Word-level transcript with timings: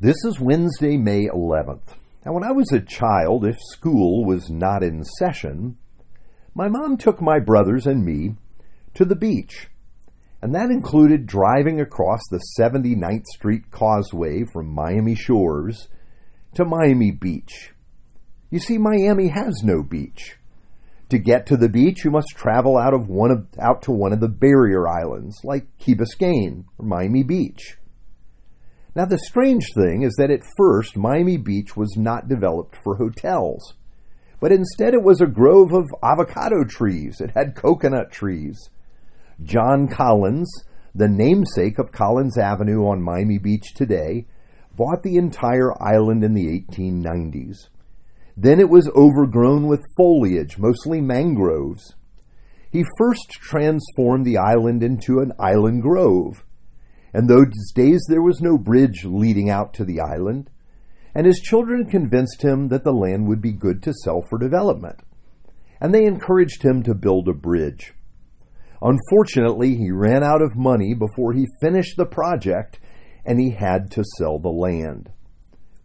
This 0.00 0.16
is 0.24 0.40
Wednesday, 0.40 0.96
May 0.96 1.28
11th. 1.28 1.94
Now, 2.26 2.32
when 2.32 2.42
I 2.42 2.50
was 2.50 2.72
a 2.72 2.80
child, 2.80 3.44
if 3.44 3.56
school 3.70 4.24
was 4.24 4.50
not 4.50 4.82
in 4.82 5.04
session, 5.04 5.76
my 6.52 6.68
mom 6.68 6.96
took 6.96 7.22
my 7.22 7.38
brothers 7.38 7.86
and 7.86 8.04
me 8.04 8.34
to 8.94 9.04
the 9.04 9.14
beach. 9.14 9.68
And 10.42 10.52
that 10.52 10.70
included 10.70 11.26
driving 11.26 11.80
across 11.80 12.20
the 12.28 12.42
79th 12.58 13.24
Street 13.36 13.70
Causeway 13.70 14.42
from 14.52 14.74
Miami 14.74 15.14
Shores 15.14 15.86
to 16.54 16.64
Miami 16.64 17.12
Beach. 17.12 17.72
You 18.50 18.58
see, 18.58 18.78
Miami 18.78 19.28
has 19.28 19.62
no 19.62 19.84
beach. 19.84 20.38
To 21.10 21.18
get 21.18 21.46
to 21.46 21.56
the 21.56 21.68
beach, 21.68 22.04
you 22.04 22.10
must 22.10 22.34
travel 22.34 22.76
out 22.76 22.94
of 22.94 23.08
one 23.08 23.30
of, 23.30 23.46
out 23.60 23.82
to 23.82 23.92
one 23.92 24.12
of 24.12 24.18
the 24.18 24.28
barrier 24.28 24.88
islands, 24.88 25.38
like 25.44 25.78
Key 25.78 25.94
Biscayne 25.94 26.64
or 26.78 26.84
Miami 26.84 27.22
Beach. 27.22 27.76
Now, 28.96 29.06
the 29.06 29.18
strange 29.18 29.66
thing 29.74 30.02
is 30.02 30.14
that 30.18 30.30
at 30.30 30.46
first, 30.56 30.96
Miami 30.96 31.36
Beach 31.36 31.76
was 31.76 31.96
not 31.96 32.28
developed 32.28 32.76
for 32.84 32.96
hotels, 32.96 33.74
but 34.38 34.52
instead 34.52 34.94
it 34.94 35.02
was 35.02 35.20
a 35.20 35.26
grove 35.26 35.72
of 35.72 35.86
avocado 36.00 36.62
trees. 36.64 37.20
It 37.20 37.32
had 37.34 37.56
coconut 37.56 38.12
trees. 38.12 38.70
John 39.42 39.88
Collins, 39.88 40.48
the 40.94 41.08
namesake 41.08 41.78
of 41.80 41.90
Collins 41.90 42.38
Avenue 42.38 42.86
on 42.86 43.02
Miami 43.02 43.38
Beach 43.38 43.74
today, 43.74 44.26
bought 44.76 45.02
the 45.02 45.16
entire 45.16 45.72
island 45.82 46.22
in 46.22 46.34
the 46.34 46.46
1890s. 46.46 47.68
Then 48.36 48.60
it 48.60 48.68
was 48.68 48.88
overgrown 48.94 49.66
with 49.66 49.82
foliage, 49.96 50.56
mostly 50.56 51.00
mangroves. 51.00 51.94
He 52.70 52.84
first 52.96 53.28
transformed 53.30 54.24
the 54.24 54.38
island 54.38 54.84
into 54.84 55.18
an 55.18 55.32
island 55.40 55.82
grove 55.82 56.44
and 57.14 57.28
those 57.28 57.72
days 57.74 58.04
there 58.08 58.22
was 58.22 58.40
no 58.40 58.58
bridge 58.58 59.04
leading 59.04 59.48
out 59.48 59.72
to 59.72 59.84
the 59.84 60.00
island, 60.00 60.50
and 61.14 61.26
his 61.26 61.38
children 61.38 61.86
convinced 61.86 62.42
him 62.42 62.68
that 62.68 62.82
the 62.82 62.92
land 62.92 63.28
would 63.28 63.40
be 63.40 63.52
good 63.52 63.82
to 63.84 63.92
sell 64.02 64.20
for 64.28 64.36
development, 64.36 65.00
and 65.80 65.94
they 65.94 66.04
encouraged 66.04 66.64
him 66.64 66.82
to 66.82 66.92
build 66.92 67.28
a 67.28 67.32
bridge. 67.32 67.94
Unfortunately, 68.82 69.76
he 69.76 69.92
ran 69.92 70.24
out 70.24 70.42
of 70.42 70.56
money 70.56 70.92
before 70.92 71.32
he 71.32 71.46
finished 71.62 71.96
the 71.96 72.04
project, 72.04 72.80
and 73.24 73.40
he 73.40 73.50
had 73.50 73.92
to 73.92 74.02
sell 74.18 74.40
the 74.40 74.48
land. 74.48 75.10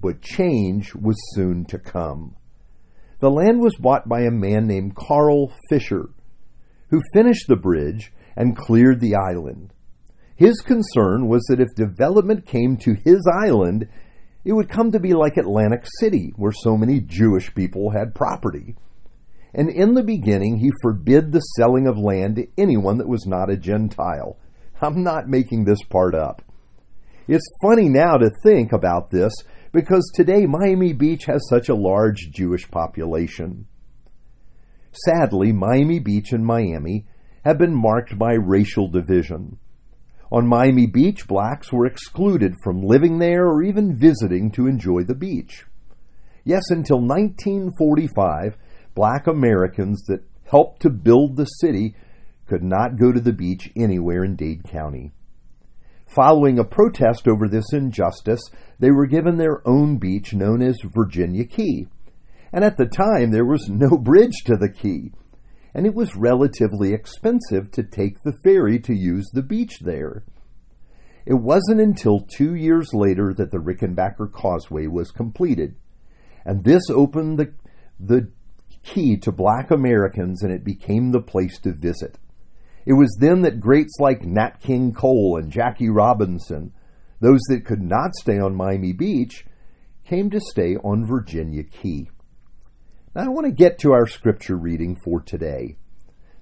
But 0.00 0.20
change 0.20 0.94
was 0.94 1.16
soon 1.34 1.64
to 1.66 1.78
come. 1.78 2.36
The 3.20 3.30
land 3.30 3.60
was 3.60 3.76
bought 3.76 4.06
by 4.06 4.20
a 4.20 4.30
man 4.30 4.66
named 4.66 4.94
Carl 4.94 5.50
Fisher, 5.70 6.10
who 6.90 7.00
finished 7.14 7.46
the 7.48 7.56
bridge 7.56 8.12
and 8.36 8.56
cleared 8.56 9.00
the 9.00 9.14
island. 9.14 9.72
His 10.36 10.60
concern 10.60 11.28
was 11.28 11.44
that 11.48 11.60
if 11.60 11.74
development 11.74 12.46
came 12.46 12.76
to 12.78 12.94
his 12.94 13.22
island, 13.44 13.88
it 14.44 14.52
would 14.52 14.68
come 14.68 14.90
to 14.90 15.00
be 15.00 15.14
like 15.14 15.36
Atlantic 15.36 15.84
City, 16.00 16.32
where 16.36 16.52
so 16.52 16.76
many 16.76 17.00
Jewish 17.00 17.54
people 17.54 17.90
had 17.90 18.14
property. 18.14 18.76
And 19.54 19.70
in 19.70 19.94
the 19.94 20.02
beginning, 20.02 20.58
he 20.58 20.72
forbid 20.82 21.30
the 21.30 21.40
selling 21.40 21.86
of 21.86 21.96
land 21.96 22.36
to 22.36 22.48
anyone 22.58 22.98
that 22.98 23.08
was 23.08 23.26
not 23.26 23.50
a 23.50 23.56
Gentile. 23.56 24.36
I'm 24.82 25.04
not 25.04 25.28
making 25.28 25.64
this 25.64 25.82
part 25.84 26.14
up. 26.14 26.42
It's 27.28 27.48
funny 27.62 27.88
now 27.88 28.16
to 28.16 28.30
think 28.42 28.72
about 28.72 29.10
this 29.10 29.32
because 29.72 30.10
today 30.14 30.46
Miami 30.46 30.92
Beach 30.92 31.24
has 31.24 31.48
such 31.48 31.68
a 31.68 31.74
large 31.74 32.30
Jewish 32.32 32.68
population. 32.70 33.66
Sadly, 35.06 35.52
Miami 35.52 36.00
Beach 36.00 36.32
and 36.32 36.44
Miami 36.44 37.06
have 37.44 37.56
been 37.56 37.74
marked 37.74 38.18
by 38.18 38.32
racial 38.32 38.88
division. 38.88 39.58
On 40.34 40.48
Miami 40.48 40.86
Beach, 40.88 41.28
blacks 41.28 41.72
were 41.72 41.86
excluded 41.86 42.54
from 42.64 42.82
living 42.82 43.20
there 43.20 43.46
or 43.46 43.62
even 43.62 43.96
visiting 43.96 44.50
to 44.50 44.66
enjoy 44.66 45.04
the 45.04 45.14
beach. 45.14 45.64
Yes, 46.42 46.70
until 46.70 46.98
1945, 46.98 48.56
black 48.96 49.28
Americans 49.28 50.02
that 50.08 50.24
helped 50.50 50.82
to 50.82 50.90
build 50.90 51.36
the 51.36 51.44
city 51.44 51.94
could 52.48 52.64
not 52.64 52.98
go 52.98 53.12
to 53.12 53.20
the 53.20 53.32
beach 53.32 53.70
anywhere 53.76 54.24
in 54.24 54.34
Dade 54.34 54.64
County. 54.64 55.12
Following 56.08 56.58
a 56.58 56.64
protest 56.64 57.28
over 57.28 57.46
this 57.46 57.72
injustice, 57.72 58.42
they 58.80 58.90
were 58.90 59.06
given 59.06 59.36
their 59.36 59.62
own 59.64 59.98
beach 59.98 60.34
known 60.34 60.62
as 60.62 60.76
Virginia 60.82 61.44
Key. 61.44 61.86
And 62.52 62.64
at 62.64 62.76
the 62.76 62.86
time, 62.86 63.30
there 63.30 63.46
was 63.46 63.68
no 63.68 63.96
bridge 63.98 64.42
to 64.46 64.56
the 64.56 64.68
key 64.68 65.12
and 65.74 65.86
it 65.86 65.94
was 65.94 66.14
relatively 66.14 66.94
expensive 66.94 67.70
to 67.72 67.82
take 67.82 68.22
the 68.22 68.38
ferry 68.44 68.78
to 68.78 68.94
use 68.94 69.28
the 69.32 69.42
beach 69.42 69.80
there. 69.80 70.22
It 71.26 71.34
wasn't 71.34 71.80
until 71.80 72.20
two 72.20 72.54
years 72.54 72.92
later 72.92 73.32
that 73.34 73.50
the 73.50 73.58
Rickenbacker 73.58 74.30
Causeway 74.30 74.86
was 74.86 75.10
completed, 75.10 75.76
and 76.44 76.64
this 76.64 76.82
opened 76.90 77.38
the, 77.38 77.54
the 77.98 78.30
key 78.82 79.16
to 79.16 79.32
black 79.32 79.70
Americans 79.70 80.42
and 80.42 80.52
it 80.52 80.62
became 80.62 81.10
the 81.10 81.22
place 81.22 81.58
to 81.60 81.72
visit. 81.72 82.18
It 82.86 82.92
was 82.92 83.16
then 83.18 83.40
that 83.42 83.60
greats 83.60 83.96
like 83.98 84.24
Nat 84.24 84.60
King 84.60 84.92
Cole 84.92 85.38
and 85.38 85.50
Jackie 85.50 85.88
Robinson, 85.88 86.74
those 87.20 87.40
that 87.48 87.64
could 87.64 87.80
not 87.80 88.14
stay 88.14 88.38
on 88.38 88.54
Miami 88.54 88.92
Beach, 88.92 89.46
came 90.06 90.28
to 90.28 90.40
stay 90.40 90.76
on 90.76 91.06
Virginia 91.06 91.62
Key. 91.62 92.10
Now, 93.14 93.22
I 93.22 93.28
want 93.28 93.46
to 93.46 93.52
get 93.52 93.78
to 93.78 93.92
our 93.92 94.06
scripture 94.06 94.56
reading 94.56 94.96
for 95.02 95.20
today. 95.20 95.78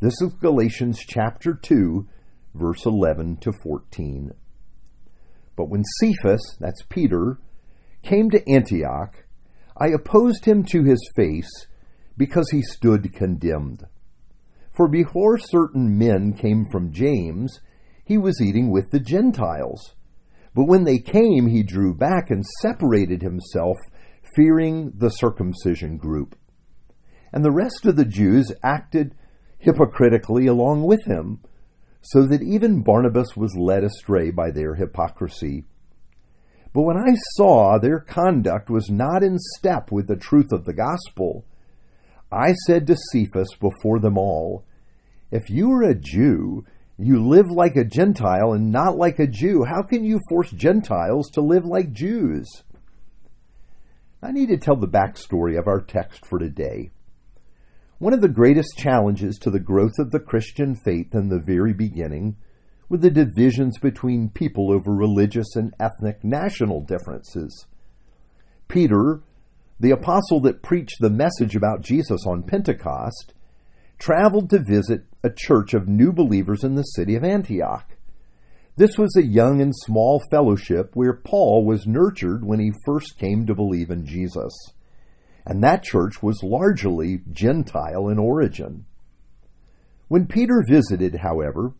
This 0.00 0.20
is 0.20 0.34
Galatians 0.34 0.98
chapter 0.98 1.54
2, 1.54 2.06
verse 2.54 2.84
11 2.84 3.38
to 3.38 3.52
14. 3.62 4.32
But 5.56 5.68
when 5.68 5.82
Cephas, 5.98 6.56
that's 6.60 6.82
Peter, 6.88 7.38
came 8.02 8.30
to 8.30 8.48
Antioch, 8.48 9.24
I 9.76 9.88
opposed 9.88 10.44
him 10.44 10.64
to 10.64 10.84
his 10.84 11.00
face 11.16 11.66
because 12.16 12.50
he 12.50 12.62
stood 12.62 13.12
condemned. 13.12 13.84
For 14.72 14.88
before 14.88 15.38
certain 15.38 15.98
men 15.98 16.34
came 16.34 16.66
from 16.70 16.92
James, 16.92 17.60
he 18.04 18.18
was 18.18 18.40
eating 18.40 18.70
with 18.70 18.90
the 18.90 19.00
Gentiles. 19.00 19.94
But 20.54 20.68
when 20.68 20.84
they 20.84 20.98
came, 20.98 21.48
he 21.48 21.62
drew 21.62 21.94
back 21.94 22.30
and 22.30 22.44
separated 22.62 23.22
himself, 23.22 23.76
fearing 24.34 24.92
the 24.96 25.10
circumcision 25.10 25.96
group 25.96 26.36
and 27.36 27.44
the 27.44 27.52
rest 27.52 27.84
of 27.84 27.96
the 27.96 28.04
Jews 28.06 28.50
acted 28.62 29.14
hypocritically 29.58 30.46
along 30.46 30.84
with 30.84 31.04
him, 31.04 31.40
so 32.10 32.24
that 32.24 32.42
even 32.42 32.82
Barnabas 32.82 33.36
was 33.36 33.56
led 33.56 33.82
astray 33.82 34.30
by 34.30 34.52
their 34.52 34.76
hypocrisy. 34.76 35.64
But 36.72 36.82
when 36.82 36.96
I 36.96 37.16
saw 37.34 37.78
their 37.78 37.98
conduct 37.98 38.70
was 38.70 38.88
not 38.90 39.24
in 39.24 39.38
step 39.38 39.90
with 39.90 40.06
the 40.06 40.16
truth 40.16 40.52
of 40.52 40.64
the 40.64 40.72
gospel, 40.72 41.44
I 42.30 42.52
said 42.66 42.86
to 42.86 42.96
Cephas 43.10 43.56
before 43.58 43.98
them 43.98 44.16
all, 44.16 44.64
If 45.32 45.50
you 45.50 45.72
are 45.72 45.82
a 45.82 45.94
Jew, 45.96 46.64
you 46.96 47.26
live 47.26 47.50
like 47.50 47.74
a 47.74 47.84
Gentile 47.84 48.52
and 48.52 48.70
not 48.70 48.96
like 48.96 49.18
a 49.18 49.26
Jew. 49.26 49.64
How 49.64 49.82
can 49.82 50.04
you 50.04 50.20
force 50.28 50.50
Gentiles 50.52 51.28
to 51.30 51.40
live 51.40 51.64
like 51.64 51.92
Jews? 51.92 52.62
I 54.22 54.30
need 54.30 54.48
to 54.50 54.56
tell 54.56 54.76
the 54.76 54.86
backstory 54.86 55.58
of 55.58 55.66
our 55.66 55.80
text 55.80 56.24
for 56.24 56.38
today. 56.38 56.90
One 57.98 58.12
of 58.12 58.20
the 58.20 58.28
greatest 58.28 58.76
challenges 58.76 59.38
to 59.38 59.50
the 59.50 59.58
growth 59.58 59.98
of 59.98 60.10
the 60.10 60.20
Christian 60.20 60.74
faith 60.74 61.14
in 61.14 61.30
the 61.30 61.40
very 61.40 61.72
beginning 61.72 62.36
were 62.90 62.98
the 62.98 63.10
divisions 63.10 63.78
between 63.78 64.28
people 64.28 64.70
over 64.70 64.94
religious 64.94 65.56
and 65.56 65.72
ethnic 65.80 66.22
national 66.22 66.82
differences. 66.82 67.66
Peter, 68.68 69.22
the 69.80 69.92
apostle 69.92 70.40
that 70.40 70.62
preached 70.62 70.98
the 71.00 71.08
message 71.08 71.56
about 71.56 71.80
Jesus 71.80 72.26
on 72.26 72.42
Pentecost, 72.42 73.32
traveled 73.98 74.50
to 74.50 74.58
visit 74.62 75.04
a 75.24 75.30
church 75.30 75.72
of 75.72 75.88
new 75.88 76.12
believers 76.12 76.64
in 76.64 76.74
the 76.74 76.82
city 76.82 77.14
of 77.14 77.24
Antioch. 77.24 77.96
This 78.76 78.98
was 78.98 79.16
a 79.16 79.24
young 79.24 79.62
and 79.62 79.72
small 79.74 80.22
fellowship 80.30 80.90
where 80.92 81.14
Paul 81.14 81.64
was 81.64 81.86
nurtured 81.86 82.44
when 82.44 82.60
he 82.60 82.72
first 82.84 83.18
came 83.18 83.46
to 83.46 83.54
believe 83.54 83.88
in 83.88 84.04
Jesus 84.04 84.52
and 85.46 85.62
that 85.62 85.84
church 85.84 86.22
was 86.22 86.42
largely 86.42 87.20
Gentile 87.30 88.08
in 88.08 88.18
origin. 88.18 88.84
When 90.08 90.26
Peter 90.26 90.64
visited, 90.68 91.20
however, 91.22 91.72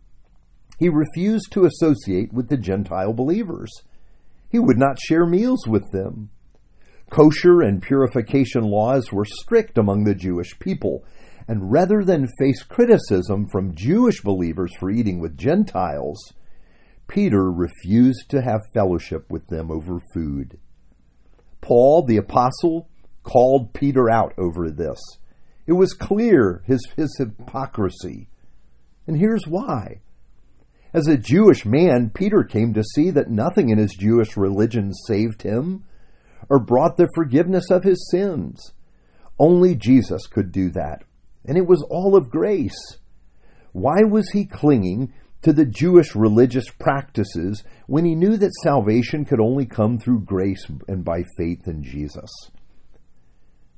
he 0.79 0.89
refused 0.89 1.51
to 1.53 1.65
associate 1.65 2.33
with 2.33 2.49
the 2.49 2.57
Gentile 2.57 3.13
believers. 3.13 3.71
He 4.49 4.59
would 4.59 4.79
not 4.79 5.01
share 5.01 5.27
meals 5.27 5.67
with 5.67 5.91
them. 5.91 6.31
Kosher 7.11 7.61
and 7.61 7.83
purification 7.83 8.63
laws 8.63 9.13
were 9.13 9.25
strict 9.25 9.79
among 9.79 10.05
the 10.05 10.15
Jewish 10.15 10.59
people, 10.59 11.05
and 11.49 11.73
rather 11.73 12.05
than 12.05 12.29
face 12.39 12.62
criticism 12.62 13.47
from 13.49 13.75
Jewish 13.75 14.23
believers 14.23 14.73
for 14.79 14.91
eating 14.91 15.21
with 15.21 15.37
Gentiles, 15.37 16.33
Peter 17.09 17.51
refused 17.51 18.29
to 18.29 18.43
have 18.43 18.61
fellowship 18.75 19.31
with 19.31 19.47
them 19.47 19.71
over 19.71 20.01
food. 20.12 20.59
Paul, 21.61 22.05
the 22.05 22.17
apostle, 22.17 22.89
called 23.26 23.73
Peter 23.75 24.08
out 24.08 24.32
over 24.38 24.70
this. 24.70 24.99
It 25.67 25.73
was 25.73 25.93
clear 25.93 26.62
his, 26.64 26.81
his 26.96 27.17
hypocrisy. 27.19 28.28
And 29.06 29.19
here's 29.19 29.46
why. 29.46 30.00
As 30.94 31.08
a 31.08 31.19
Jewish 31.19 31.67
man, 31.67 32.11
Peter 32.14 32.44
came 32.44 32.73
to 32.73 32.84
see 32.94 33.11
that 33.11 33.31
nothing 33.31 33.69
in 33.69 33.78
his 33.78 33.94
Jewish 33.94 34.37
religion 34.37 34.94
saved 35.06 35.43
him 35.43 35.84
or 36.49 36.58
brought 36.58 36.96
the 36.96 37.08
forgiveness 37.14 37.70
of 37.70 37.82
his 37.82 38.08
sins. 38.11 38.73
Only 39.38 39.75
Jesus 39.75 40.26
could 40.26 40.52
do 40.52 40.70
that, 40.70 41.02
and 41.44 41.58
it 41.58 41.67
was 41.67 41.84
all 41.90 42.17
of 42.17 42.31
grace. 42.31 42.99
Why 43.73 44.05
was 44.08 44.31
he 44.31 44.46
clinging 44.46 45.12
to 45.43 45.52
the 45.52 45.67
Jewish 45.67 46.14
religious 46.14 46.70
practices 46.70 47.62
when 47.87 48.05
he 48.05 48.14
knew 48.14 48.37
that 48.38 48.55
salvation 48.62 49.25
could 49.25 49.40
only 49.40 49.67
come 49.67 49.99
through 49.99 50.20
grace 50.20 50.64
and 50.88 51.05
by 51.05 51.25
faith 51.37 51.67
in 51.67 51.82
Jesus? 51.82 52.31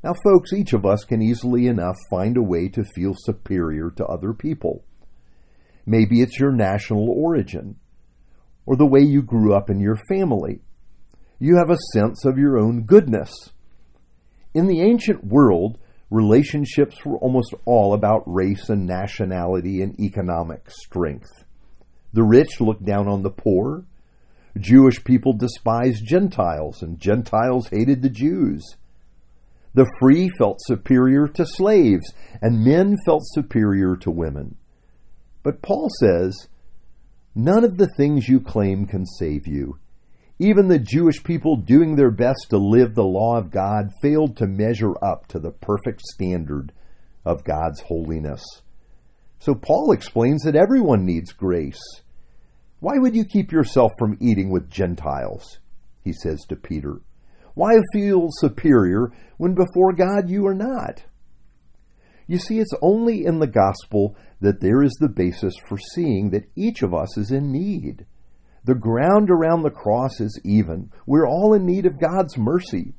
Now, 0.02 0.14
folks, 0.22 0.52
each 0.52 0.72
of 0.72 0.86
us 0.86 1.04
can 1.04 1.20
easily 1.20 1.66
enough 1.66 1.96
find 2.10 2.36
a 2.36 2.42
way 2.42 2.68
to 2.68 2.84
feel 2.84 3.14
superior 3.16 3.90
to 3.96 4.06
other 4.06 4.32
people. 4.32 4.84
Maybe 5.84 6.20
it's 6.20 6.38
your 6.38 6.52
national 6.52 7.08
origin, 7.08 7.76
or 8.64 8.76
the 8.76 8.86
way 8.86 9.00
you 9.00 9.22
grew 9.22 9.54
up 9.54 9.70
in 9.70 9.80
your 9.80 9.98
family. 10.08 10.60
You 11.40 11.56
have 11.56 11.70
a 11.70 11.92
sense 11.92 12.24
of 12.24 12.38
your 12.38 12.58
own 12.58 12.82
goodness. 12.82 13.32
In 14.54 14.66
the 14.66 14.82
ancient 14.82 15.24
world, 15.24 15.78
relationships 16.10 17.04
were 17.04 17.18
almost 17.18 17.54
all 17.64 17.92
about 17.92 18.22
race 18.26 18.68
and 18.68 18.86
nationality 18.86 19.82
and 19.82 19.98
economic 19.98 20.70
strength. 20.70 21.44
The 22.12 22.22
rich 22.22 22.60
looked 22.60 22.84
down 22.84 23.08
on 23.08 23.22
the 23.22 23.30
poor. 23.30 23.84
Jewish 24.58 25.02
people 25.04 25.32
despised 25.32 26.06
Gentiles, 26.06 26.82
and 26.82 27.00
Gentiles 27.00 27.68
hated 27.68 28.02
the 28.02 28.10
Jews. 28.10 28.76
The 29.78 29.88
free 30.00 30.28
felt 30.28 30.58
superior 30.62 31.28
to 31.28 31.46
slaves, 31.46 32.12
and 32.42 32.64
men 32.64 32.96
felt 33.06 33.22
superior 33.26 33.94
to 33.98 34.10
women. 34.10 34.56
But 35.44 35.62
Paul 35.62 35.88
says, 36.00 36.48
None 37.36 37.62
of 37.62 37.76
the 37.76 37.86
things 37.96 38.28
you 38.28 38.40
claim 38.40 38.86
can 38.86 39.06
save 39.06 39.46
you. 39.46 39.78
Even 40.40 40.66
the 40.66 40.80
Jewish 40.80 41.22
people 41.22 41.54
doing 41.54 41.94
their 41.94 42.10
best 42.10 42.48
to 42.50 42.58
live 42.58 42.96
the 42.96 43.04
law 43.04 43.36
of 43.36 43.52
God 43.52 43.90
failed 44.02 44.36
to 44.38 44.48
measure 44.48 44.94
up 45.00 45.28
to 45.28 45.38
the 45.38 45.52
perfect 45.52 46.00
standard 46.00 46.72
of 47.24 47.44
God's 47.44 47.82
holiness. 47.82 48.42
So 49.38 49.54
Paul 49.54 49.92
explains 49.92 50.42
that 50.42 50.56
everyone 50.56 51.06
needs 51.06 51.32
grace. 51.32 52.02
Why 52.80 52.94
would 52.98 53.14
you 53.14 53.24
keep 53.24 53.52
yourself 53.52 53.92
from 53.96 54.18
eating 54.20 54.50
with 54.50 54.72
Gentiles? 54.72 55.60
He 56.02 56.12
says 56.12 56.40
to 56.48 56.56
Peter. 56.56 56.98
Why 57.58 57.74
feel 57.92 58.28
superior 58.30 59.10
when 59.36 59.54
before 59.54 59.92
God 59.92 60.30
you 60.30 60.46
are 60.46 60.54
not? 60.54 61.06
You 62.28 62.38
see, 62.38 62.60
it's 62.60 62.74
only 62.80 63.24
in 63.24 63.40
the 63.40 63.48
gospel 63.48 64.14
that 64.40 64.60
there 64.60 64.80
is 64.80 64.92
the 65.00 65.08
basis 65.08 65.54
for 65.68 65.76
seeing 65.76 66.30
that 66.30 66.48
each 66.54 66.82
of 66.82 66.94
us 66.94 67.18
is 67.18 67.32
in 67.32 67.50
need. 67.50 68.06
The 68.62 68.76
ground 68.76 69.28
around 69.28 69.64
the 69.64 69.72
cross 69.72 70.20
is 70.20 70.40
even. 70.44 70.92
We're 71.04 71.26
all 71.26 71.52
in 71.52 71.66
need 71.66 71.84
of 71.84 71.98
God's 71.98 72.38
mercy. 72.38 72.94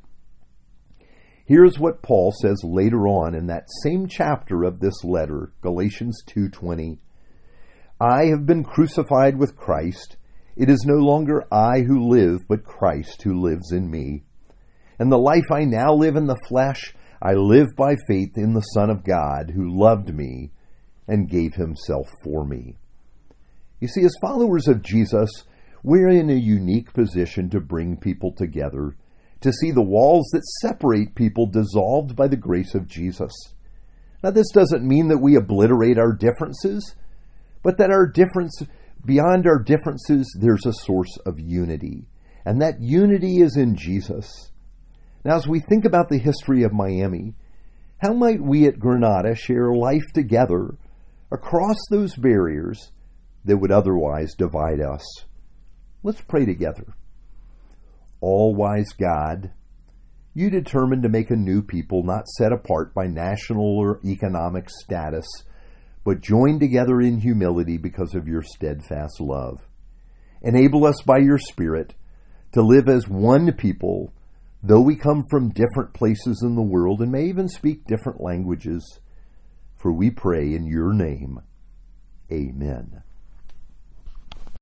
Here's 1.46 1.80
what 1.80 2.04
Paul 2.04 2.34
says 2.42 2.62
later 2.62 3.08
on 3.08 3.36
in 3.36 3.48
that 3.48 3.70
same 3.84 4.08
chapter 4.10 4.66
of 4.66 4.82
this 4.82 5.06
letter, 5.06 5.54
Galatians 5.62 6.22
2:20. 6.26 7.00
I 8.02 8.26
have 8.26 8.46
been 8.46 8.66
crucified 8.66 9.38
with 9.38 9.56
Christ. 9.56 10.18
It 10.58 10.70
is 10.70 10.84
no 10.86 10.96
longer 10.96 11.46
I 11.50 11.84
who 11.84 12.10
live, 12.10 12.42
but 12.50 12.66
Christ 12.66 13.22
who 13.22 13.40
lives 13.40 13.72
in 13.72 13.90
me. 13.90 14.26
And 15.00 15.12
the 15.12 15.18
life 15.18 15.50
I 15.52 15.64
now 15.64 15.94
live 15.94 16.18
in 16.18 16.28
the 16.28 16.40
flesh, 16.48 16.94
I 17.22 17.34
live 17.34 17.70
by 17.76 17.96
faith 18.08 18.34
in 18.36 18.54
the 18.54 18.62
Son 18.62 18.90
of 18.90 19.06
God 19.06 19.52
who 19.56 19.80
loved 19.80 20.14
me 20.14 20.52
and 21.08 21.30
gave 21.30 21.56
himself 21.56 22.08
for 22.24 22.46
me. 22.46 22.76
You 23.80 23.88
see, 23.88 24.04
as 24.04 24.14
followers 24.22 24.68
of 24.68 24.84
Jesus, 24.84 25.30
we're 25.84 26.10
in 26.10 26.30
a 26.30 26.34
unique 26.34 26.94
position 26.94 27.50
to 27.50 27.62
bring 27.62 27.98
people 27.98 28.34
together, 28.34 28.96
to 29.42 29.54
see 29.54 29.72
the 29.72 29.82
walls 29.82 30.30
that 30.34 30.46
separate 30.62 31.16
people 31.16 31.48
dissolved 31.48 32.16
by 32.16 32.28
the 32.28 32.36
grace 32.36 32.76
of 32.76 32.88
Jesus. 32.88 33.32
Now, 34.22 34.32
this 34.32 34.52
doesn't 34.54 34.86
mean 34.86 35.08
that 35.08 35.20
we 35.20 35.38
obliterate 35.38 35.98
our 35.98 36.12
differences, 36.12 36.96
but 37.64 37.78
that 37.78 37.90
our 37.90 38.06
difference, 38.06 38.62
beyond 39.06 39.48
our 39.48 39.60
differences, 39.64 40.30
there's 40.38 40.66
a 40.66 40.74
source 40.74 41.18
of 41.26 41.40
unity. 41.40 42.06
And 42.46 42.62
that 42.62 42.82
unity 42.82 43.42
is 43.42 43.56
in 43.56 43.76
Jesus. 43.76 44.52
Now, 45.24 45.36
as 45.36 45.48
we 45.48 45.60
think 45.60 45.86
about 45.86 46.10
the 46.10 46.18
history 46.18 46.64
of 46.64 46.72
Miami, 46.72 47.34
how 47.98 48.14
might 48.14 48.42
we 48.42 48.66
at 48.68 48.80
Granada 48.80 49.36
share 49.36 49.74
life 49.74 50.06
together 50.14 50.76
across 51.32 51.78
those 51.90 52.16
barriers 52.16 52.92
that 53.44 53.58
would 53.58 53.72
otherwise 53.72 54.34
divide 54.38 54.80
us? 54.80 55.04
Let's 56.02 56.22
pray 56.22 56.46
together. 56.46 56.94
All 58.22 58.56
wise 58.56 58.94
God, 58.98 59.52
you 60.34 60.50
determined 60.50 61.04
to 61.04 61.10
make 61.10 61.30
a 61.30 61.36
new 61.36 61.62
people 61.62 62.04
not 62.04 62.28
set 62.28 62.54
apart 62.54 62.94
by 62.94 63.08
national 63.08 63.78
or 63.78 64.00
economic 64.06 64.70
status, 64.70 65.26
but 66.06 66.22
joined 66.22 66.62
together 66.62 67.02
in 67.02 67.20
humility 67.20 67.78
because 67.78 68.16
of 68.16 68.28
your 68.28 68.42
steadfast 68.42 69.20
love. 69.20 69.68
Enable 70.42 70.86
us 70.86 71.02
by 71.06 71.18
your 71.18 71.38
Spirit 71.38 71.96
to 72.54 72.62
live 72.62 72.88
as 72.88 73.10
one 73.10 73.52
people 73.52 74.14
though 74.62 74.82
we 74.82 74.96
come 74.96 75.24
from 75.30 75.50
different 75.50 75.94
places 75.94 76.42
in 76.44 76.56
the 76.56 76.62
world 76.62 77.02
and 77.02 77.12
may 77.12 77.26
even 77.26 77.48
speak 77.48 77.86
different 77.86 78.22
languages, 78.22 79.00
for 79.76 79.92
we 79.92 80.10
pray 80.10 80.54
in 80.54 80.66
your 80.66 80.94
name. 80.94 81.42
Amen. 82.32 83.04